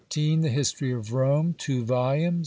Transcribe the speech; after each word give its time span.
"The 0.11 0.35
History 0.49 0.91
of 0.91 1.13
Rome." 1.13 1.53
Two 1.59 1.85
volumes. 1.85 2.39